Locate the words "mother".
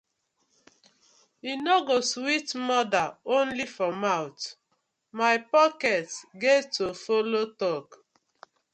2.69-3.07